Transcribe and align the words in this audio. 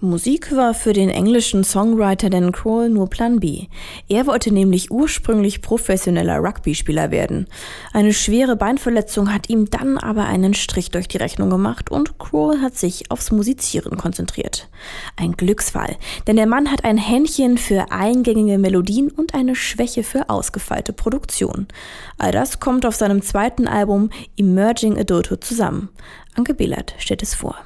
Musik 0.00 0.54
war 0.54 0.74
für 0.74 0.92
den 0.92 1.08
englischen 1.08 1.64
Songwriter 1.64 2.28
Dan 2.28 2.52
Kroll 2.52 2.90
nur 2.90 3.08
Plan 3.08 3.40
B. 3.40 3.68
Er 4.10 4.26
wollte 4.26 4.52
nämlich 4.52 4.90
ursprünglich 4.90 5.62
professioneller 5.62 6.36
Rugby-Spieler 6.36 7.10
werden. 7.10 7.46
Eine 7.94 8.12
schwere 8.12 8.56
Beinverletzung 8.56 9.32
hat 9.32 9.48
ihm 9.48 9.70
dann 9.70 9.96
aber 9.96 10.26
einen 10.26 10.52
Strich 10.52 10.90
durch 10.90 11.08
die 11.08 11.16
Rechnung 11.16 11.48
gemacht 11.48 11.90
und 11.90 12.18
Kroll 12.18 12.60
hat 12.60 12.76
sich 12.76 13.10
aufs 13.10 13.30
Musizieren 13.30 13.96
konzentriert. 13.96 14.68
Ein 15.16 15.32
Glücksfall, 15.32 15.96
denn 16.26 16.36
der 16.36 16.46
Mann 16.46 16.70
hat 16.70 16.84
ein 16.84 16.98
Händchen 16.98 17.56
für 17.56 17.90
eingängige 17.90 18.58
Melodien 18.58 19.10
und 19.10 19.32
eine 19.32 19.54
Schwäche 19.54 20.02
für 20.02 20.28
ausgefeilte 20.28 20.92
Produktion. 20.92 21.68
All 22.18 22.32
das 22.32 22.60
kommt 22.60 22.84
auf 22.84 22.96
seinem 22.96 23.22
zweiten 23.22 23.66
Album 23.66 24.10
Emerging 24.36 24.98
Adulthood 24.98 25.42
zusammen. 25.42 25.88
Anke 26.34 26.52
Behlert 26.52 26.94
stellt 26.98 27.22
es 27.22 27.34
vor. 27.34 27.56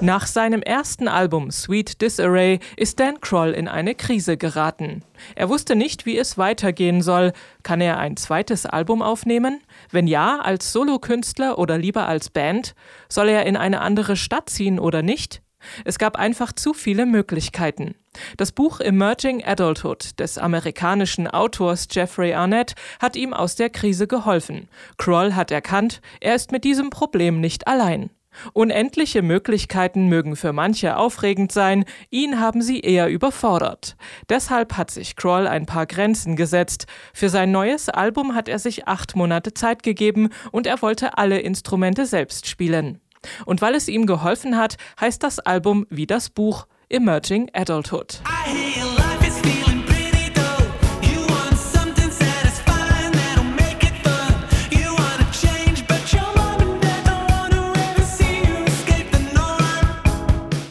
Nach 0.00 0.26
seinem 0.26 0.62
ersten 0.62 1.06
Album 1.06 1.52
Sweet 1.52 2.00
Disarray 2.02 2.58
ist 2.76 2.98
Dan 2.98 3.20
Kroll 3.20 3.50
in 3.52 3.68
eine 3.68 3.94
Krise 3.94 4.36
geraten. 4.36 5.04
Er 5.36 5.48
wusste 5.48 5.76
nicht, 5.76 6.04
wie 6.04 6.18
es 6.18 6.36
weitergehen 6.36 7.00
soll. 7.00 7.32
Kann 7.62 7.80
er 7.80 7.98
ein 7.98 8.16
zweites 8.16 8.66
Album 8.66 9.02
aufnehmen? 9.02 9.60
Wenn 9.92 10.08
ja, 10.08 10.40
als 10.40 10.72
Solokünstler 10.72 11.58
oder 11.58 11.78
lieber 11.78 12.08
als 12.08 12.30
Band? 12.30 12.74
Soll 13.08 13.28
er 13.28 13.46
in 13.46 13.56
eine 13.56 13.82
andere 13.82 14.16
Stadt 14.16 14.50
ziehen 14.50 14.80
oder 14.80 15.02
nicht? 15.02 15.42
Es 15.84 16.00
gab 16.00 16.16
einfach 16.16 16.52
zu 16.52 16.74
viele 16.74 17.06
Möglichkeiten. 17.06 17.94
Das 18.36 18.52
Buch 18.52 18.80
Emerging 18.80 19.44
Adulthood 19.44 20.18
des 20.20 20.38
amerikanischen 20.38 21.26
Autors 21.26 21.88
Jeffrey 21.90 22.34
Arnett 22.34 22.74
hat 23.00 23.16
ihm 23.16 23.32
aus 23.32 23.56
der 23.56 23.70
Krise 23.70 24.06
geholfen. 24.06 24.68
Kroll 24.98 25.34
hat 25.34 25.50
erkannt, 25.50 26.00
er 26.20 26.34
ist 26.34 26.52
mit 26.52 26.64
diesem 26.64 26.90
Problem 26.90 27.40
nicht 27.40 27.66
allein. 27.66 28.10
Unendliche 28.54 29.22
Möglichkeiten 29.22 30.08
mögen 30.08 30.36
für 30.36 30.52
manche 30.52 30.96
aufregend 30.96 31.52
sein, 31.52 31.84
ihn 32.10 32.40
haben 32.40 32.62
sie 32.62 32.80
eher 32.80 33.08
überfordert. 33.08 33.96
Deshalb 34.28 34.76
hat 34.76 34.90
sich 34.90 35.16
Kroll 35.16 35.46
ein 35.46 35.66
paar 35.66 35.86
Grenzen 35.86 36.34
gesetzt. 36.34 36.86
Für 37.12 37.28
sein 37.28 37.50
neues 37.50 37.88
Album 37.88 38.34
hat 38.34 38.48
er 38.48 38.58
sich 38.58 38.88
acht 38.88 39.16
Monate 39.16 39.52
Zeit 39.52 39.82
gegeben 39.82 40.30
und 40.50 40.66
er 40.66 40.80
wollte 40.80 41.18
alle 41.18 41.40
Instrumente 41.40 42.06
selbst 42.06 42.46
spielen. 42.46 43.00
Und 43.44 43.60
weil 43.60 43.74
es 43.74 43.88
ihm 43.88 44.06
geholfen 44.06 44.56
hat, 44.56 44.76
heißt 45.00 45.22
das 45.22 45.38
Album 45.38 45.86
wie 45.90 46.06
das 46.06 46.30
Buch 46.30 46.66
Emerging 46.92 47.48
Adulthood. 47.54 48.20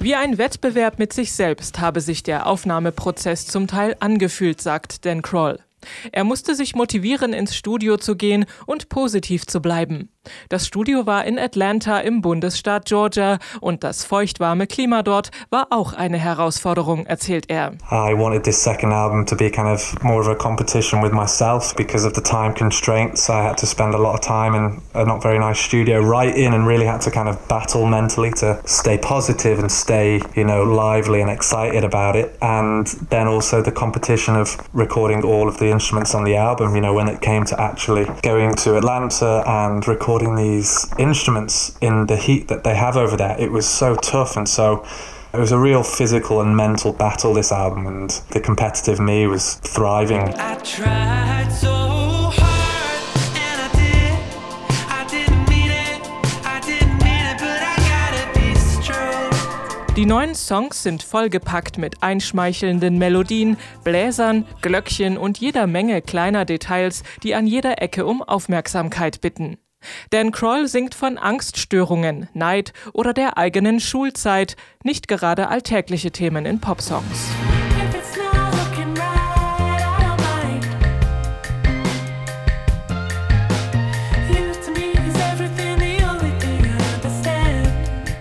Wie 0.00 0.14
ein 0.16 0.38
Wettbewerb 0.38 0.98
mit 0.98 1.12
sich 1.12 1.32
selbst 1.32 1.78
habe 1.78 2.00
sich 2.00 2.24
der 2.24 2.46
Aufnahmeprozess 2.46 3.46
zum 3.46 3.68
Teil 3.68 3.94
angefühlt, 4.00 4.60
sagt 4.60 5.04
Dan 5.06 5.22
Kroll. 5.22 5.60
Er 6.10 6.24
musste 6.24 6.56
sich 6.56 6.74
motivieren, 6.74 7.32
ins 7.32 7.54
Studio 7.54 7.96
zu 7.96 8.16
gehen 8.16 8.46
und 8.66 8.88
positiv 8.88 9.46
zu 9.46 9.62
bleiben. 9.62 10.08
Das 10.48 10.66
Studio 10.66 11.06
war 11.06 11.24
in 11.24 11.38
Atlanta 11.38 11.98
im 12.00 12.20
Bundesstaat 12.22 12.86
Georgia 12.86 13.38
und 13.60 13.84
das 13.84 14.04
feuchtwarme 14.04 14.66
Klima 14.66 15.02
dort 15.02 15.30
war 15.50 15.68
auch 15.70 15.92
eine 15.92 16.18
Herausforderung, 16.18 17.06
erzählt 17.06 17.50
er. 17.50 17.72
I 17.90 18.14
wanted 18.16 18.44
this 18.44 18.62
second 18.62 18.92
album 18.92 19.26
to 19.26 19.36
be 19.36 19.50
kind 19.50 19.68
of 19.68 19.94
more 20.02 20.20
of 20.20 20.28
a 20.28 20.34
competition 20.34 21.02
with 21.02 21.12
myself 21.12 21.74
because 21.76 22.06
of 22.06 22.14
the 22.14 22.22
time 22.22 22.54
constraints. 22.54 23.28
I 23.28 23.42
had 23.42 23.56
to 23.58 23.66
spend 23.66 23.94
a 23.94 23.98
lot 23.98 24.14
of 24.14 24.20
time 24.20 24.54
in 24.54 24.80
a 24.94 25.04
not 25.04 25.22
very 25.22 25.38
nice 25.38 25.60
studio 25.60 26.00
writing 26.00 26.54
and 26.54 26.66
really 26.66 26.86
had 26.86 27.00
to 27.02 27.10
kind 27.10 27.28
of 27.28 27.36
battle 27.48 27.86
mentally 27.86 28.32
to 28.40 28.60
stay 28.64 28.98
positive 28.98 29.58
and 29.58 29.70
stay, 29.70 30.20
you 30.34 30.44
know, 30.44 30.64
lively 30.64 31.20
and 31.20 31.30
excited 31.30 31.84
about 31.84 32.16
it. 32.16 32.36
And 32.40 32.86
then 33.10 33.28
also 33.28 33.62
the 33.62 33.72
competition 33.72 34.34
of 34.36 34.56
recording 34.72 35.22
all 35.22 35.48
of 35.48 35.58
the 35.58 35.70
instruments 35.70 36.14
on 36.14 36.24
the 36.24 36.36
album, 36.36 36.74
you 36.74 36.80
know, 36.80 36.94
when 36.94 37.08
it 37.08 37.20
came 37.20 37.44
to 37.44 37.60
actually 37.60 38.06
going 38.22 38.54
to 38.56 38.76
Atlanta 38.76 39.44
and 39.46 39.86
recording 39.86 40.17
these 40.18 40.86
instruments 40.98 41.76
in 41.80 42.06
the 42.06 42.16
heat 42.16 42.48
that 42.48 42.64
they 42.64 42.74
have 42.74 42.96
over 42.96 43.16
there, 43.16 43.36
it 43.38 43.50
was 43.50 43.66
so 43.66 43.94
tough 43.94 44.36
and 44.36 44.48
so 44.48 44.84
it 45.32 45.38
was 45.38 45.52
a 45.52 45.58
real 45.58 45.82
physical 45.82 46.40
and 46.40 46.56
mental 46.56 46.92
battle 46.92 47.34
this 47.34 47.52
album 47.52 47.86
and 47.86 48.10
the 48.30 48.40
competitive 48.40 48.98
me 48.98 49.26
was 49.26 49.56
thriving. 49.56 50.34
Die 59.98 60.06
neuen 60.06 60.36
Songs 60.36 60.84
sind 60.84 61.02
vollgepackt 61.02 61.76
mit 61.76 62.04
einschmeichelnden 62.04 62.98
Melodien, 62.98 63.56
Bläsern, 63.82 64.46
Glöckchen 64.62 65.18
und 65.18 65.38
jeder 65.38 65.66
Menge 65.66 66.02
kleiner 66.02 66.44
Details, 66.44 67.02
die 67.24 67.34
an 67.34 67.48
jeder 67.48 67.82
Ecke 67.82 68.06
um 68.06 68.22
Aufmerksamkeit 68.22 69.20
bitten. 69.20 69.58
Dan 70.10 70.32
Kroll 70.32 70.68
singt 70.68 70.94
von 70.94 71.18
Angststörungen, 71.18 72.28
Neid 72.34 72.72
oder 72.92 73.12
der 73.12 73.38
eigenen 73.38 73.80
Schulzeit, 73.80 74.56
nicht 74.82 75.08
gerade 75.08 75.48
alltägliche 75.48 76.10
Themen 76.10 76.46
in 76.46 76.60
Popsongs. 76.60 77.28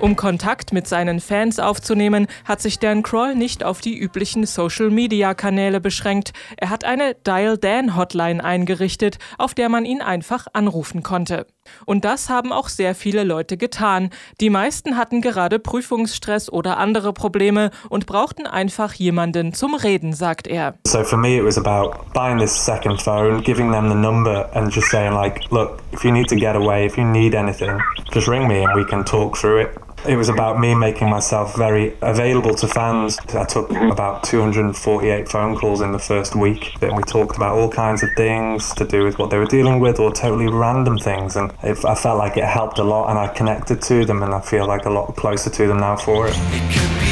Um 0.07 0.16
Kontakt 0.16 0.72
mit 0.72 0.88
seinen 0.88 1.19
Fans 1.19 1.59
aufzunehmen, 1.59 2.28
hat 2.45 2.62
sich 2.62 2.79
Dan 2.79 3.03
Kroll 3.03 3.35
nicht 3.35 3.66
auf 3.66 3.81
die 3.81 3.97
üblichen 3.97 4.45
Social-Media-Kanäle 4.45 5.81
beschränkt. 5.81 6.31
Er 6.56 6.69
hat 6.69 6.85
eine 6.85 7.13
Dial 7.13 7.57
Dan 7.57 7.97
Hotline 7.97 8.41
eingerichtet, 8.41 9.18
auf 9.38 9.53
der 9.53 9.68
man 9.68 9.84
ihn 9.84 10.01
einfach 10.01 10.47
anrufen 10.53 11.03
konnte. 11.03 11.45
Und 11.85 12.06
das 12.06 12.29
haben 12.29 12.53
auch 12.53 12.69
sehr 12.69 12.95
viele 12.95 13.25
Leute 13.25 13.57
getan. 13.57 14.12
Die 14.40 14.50
meisten 14.50 14.95
hatten 14.95 15.19
gerade 15.19 15.59
Prüfungsstress 15.59 16.50
oder 16.50 16.78
andere 16.78 17.12
Probleme 17.12 17.72
und 17.89 18.06
brauchten 18.06 18.47
einfach 18.47 18.94
jemanden 18.94 19.53
zum 19.53 19.75
Reden, 19.75 20.13
sagt 20.13 20.47
er. 20.47 20.75
So 20.88 21.03
for 21.03 21.19
me 21.19 21.38
it 21.38 21.44
was 21.44 21.57
about 21.57 22.06
buying 22.13 22.39
this 22.39 22.56
second 22.56 23.01
phone, 23.01 23.41
giving 23.41 23.74
them 23.74 23.89
the 23.89 23.95
number 23.95 24.50
and 24.56 24.74
just 24.74 24.88
saying 24.88 25.13
like, 25.13 25.41
look, 25.51 25.79
if 25.91 26.06
you 26.06 26.13
need 26.13 26.29
to 26.29 26.35
get 26.38 26.56
away, 26.56 26.85
if 26.85 26.97
you 26.97 27.03
need 27.03 27.35
anything, 27.35 27.78
just 28.13 28.29
ring 28.29 28.47
me 28.47 28.63
and 28.63 28.74
we 28.74 28.85
can 28.85 29.03
talk 29.03 29.35
through 29.35 29.63
it. 29.63 29.78
It 30.07 30.16
was 30.16 30.29
about 30.29 30.57
me 30.57 30.73
making 30.73 31.09
myself 31.09 31.57
very 31.57 31.97
available 32.01 32.56
to 32.56 32.68
fans. 32.68 33.19
I 33.29 33.44
took 33.44 33.68
mm-hmm. 33.68 33.91
about 33.91 34.23
248 34.23 35.28
phone 35.28 35.57
calls 35.57 35.81
in 35.81 35.91
the 35.91 36.00
first 36.00 36.34
week, 36.34 36.81
and 36.81 36.95
we 36.95 37.03
talked 37.03 37.35
about 37.35 37.57
all 37.57 37.69
kinds 37.69 38.03
of 38.03 38.09
things 38.16 38.73
to 38.75 38.85
do 38.85 39.03
with 39.03 39.19
what 39.19 39.31
they 39.31 39.38
were 39.38 39.45
dealing 39.45 39.81
with 39.81 40.00
or 40.00 40.13
totally 40.13 40.47
random 40.47 40.97
things. 40.97 41.35
And 41.35 41.51
it, 41.62 41.84
I 41.84 41.94
felt 41.94 42.18
like 42.19 42.38
it 42.38 42.45
helped 42.45 42.79
a 42.79 42.84
lot, 42.84 43.09
and 43.09 43.19
I 43.19 43.28
connected 43.28 43.81
to 43.81 44.06
them, 44.06 44.23
and 44.23 44.34
I 44.34 44.40
feel 44.40 44.66
like 44.66 44.85
a 44.85 44.90
lot 44.90 45.13
closer 45.18 45.50
to 45.50 45.68
them 45.68 45.79
now 45.81 45.97
for 45.97 46.29
it. 46.29 46.35
it 46.38 47.06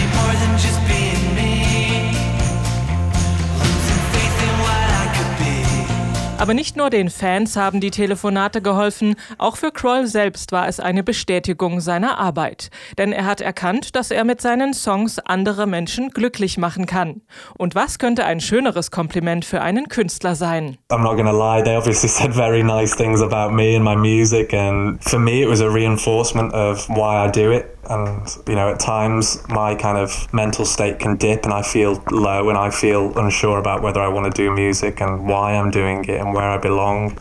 Aber 6.37 6.53
nicht 6.53 6.75
nur 6.75 6.89
den 6.89 7.09
Fans 7.09 7.55
haben 7.55 7.79
die 7.79 7.91
Telefonate 7.91 8.61
geholfen, 8.61 9.15
auch 9.37 9.55
für 9.55 9.71
Kroll 9.71 10.05
selbst 10.05 10.51
war 10.51 10.67
es 10.67 10.81
eine 10.81 11.01
Bestätigung 11.01 11.79
seiner 11.79 12.19
Arbeit. 12.19 12.69
Denn 12.97 13.13
er 13.13 13.25
hat 13.25 13.39
erkannt, 13.39 13.95
dass 13.95 14.11
er 14.11 14.25
mit 14.25 14.41
seinen 14.41 14.73
Songs 14.73 15.17
andere 15.19 15.65
Menschen 15.65 16.09
glücklich 16.09 16.57
machen 16.57 16.87
kann. 16.87 17.21
Und 17.57 17.73
was 17.73 17.99
könnte 17.99 18.25
ein 18.25 18.41
schöneres 18.41 18.91
Kompliment 18.91 19.45
für 19.45 19.61
einen 19.61 19.87
Künstler 19.87 20.35
sein? 20.35 20.77
I'm 20.91 21.03
not 21.03 21.15
gonna 21.15 21.31
lie, 21.31 21.63
they 21.63 21.77
obviously 21.77 22.09
said 22.09 22.33
very 22.33 22.63
nice 22.63 22.95
things 22.95 23.21
about 23.21 23.53
me 23.53 23.75
and 23.75 23.85
my 23.85 23.95
music 23.95 24.53
and 24.53 25.01
for 25.01 25.17
me 25.17 25.41
it 25.41 25.49
was 25.49 25.61
a 25.61 25.69
reinforcement 25.69 26.53
of 26.53 26.85
why 26.89 27.25
I 27.25 27.31
do 27.31 27.51
it. 27.51 27.75
and 27.89 28.27
you 28.47 28.55
know 28.55 28.69
at 28.69 28.79
times 28.79 29.47
my 29.49 29.75
kind 29.75 29.97
of 29.97 30.31
mental 30.33 30.65
state 30.65 30.99
can 30.99 31.17
dip 31.17 31.45
and 31.45 31.53
I 31.53 31.61
feel 31.61 32.03
low 32.11 32.49
and 32.49 32.57
I 32.57 32.69
feel 32.69 33.17
unsure 33.17 33.59
about 33.59 33.81
whether 33.81 34.01
I 34.01 34.07
want 34.07 34.33
to 34.33 34.41
do 34.43 34.51
music 34.51 35.01
and 35.01 35.27
why 35.27 35.53
I'm 35.53 35.71
doing 35.71 36.03
it 36.05 36.19
and 36.25 36.35
where 36.35 36.49
I 36.49 36.57
belong. 36.57 37.17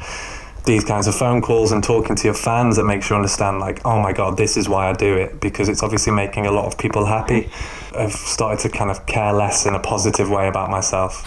These 0.64 0.84
kinds 0.84 1.06
of 1.06 1.14
phone 1.14 1.42
calls 1.42 1.72
and 1.72 1.84
talking 1.84 2.16
to 2.16 2.24
your 2.24 2.34
fans 2.34 2.76
that 2.76 2.84
makes 2.84 3.10
you 3.10 3.16
understand 3.16 3.60
like 3.60 3.84
oh 3.84 4.00
my 4.00 4.14
god 4.14 4.38
this 4.38 4.56
is 4.56 4.66
why 4.66 4.88
I 4.88 4.94
do 4.94 5.14
it 5.14 5.38
because 5.38 5.68
it's 5.68 5.82
obviously 5.82 6.12
making 6.12 6.46
a 6.46 6.50
lot 6.50 6.64
of 6.64 6.78
people 6.78 7.04
happy. 7.04 7.50
I've 7.94 8.12
started 8.12 8.60
to 8.62 8.70
kind 8.70 8.90
of 8.90 9.04
care 9.04 9.32
less 9.32 9.66
in 9.66 9.74
a 9.74 9.80
positive 9.80 10.30
way 10.30 10.48
about 10.48 10.70
myself 10.70 11.22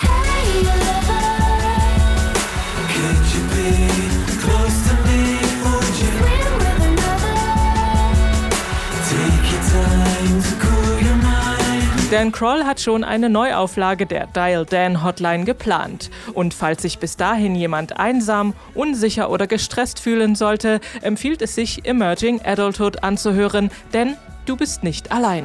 Dan 12.10 12.32
Kroll 12.32 12.64
hat 12.64 12.80
schon 12.80 13.04
eine 13.04 13.30
Neuauflage 13.30 14.06
der 14.06 14.28
Dial 14.28 14.66
Dan 14.66 15.04
Hotline 15.04 15.44
geplant. 15.44 16.10
Und 16.34 16.54
falls 16.54 16.82
sich 16.82 17.00
bis 17.00 17.18
dahin 17.18 17.54
jemand 17.54 18.00
einsam, 18.00 18.54
unsicher 18.74 19.30
oder 19.30 19.46
gestresst 19.46 20.00
fühlen 20.00 20.34
sollte, 20.34 20.80
empfiehlt 21.02 21.42
es 21.42 21.54
sich, 21.54 21.86
Emerging 21.86 22.40
Adulthood 22.46 23.04
anzuhören, 23.04 23.72
denn 23.92 24.16
du 24.46 24.56
bist 24.56 24.84
nicht 24.84 25.12
allein. 25.12 25.44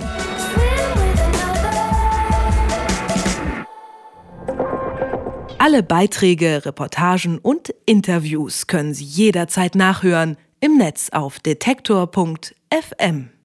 Alle 5.59 5.83
Beiträge, 5.83 6.65
Reportagen 6.65 7.39
und 7.39 7.75
Interviews 7.87 8.69
können 8.69 8.95
Sie 8.95 9.05
jederzeit 9.05 9.75
nachhören 9.75 10.37
im 10.61 10.77
Netz 10.77 11.09
auf 11.11 11.41
detektor.fm. 11.41 13.33